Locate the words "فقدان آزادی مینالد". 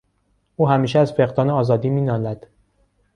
1.13-2.47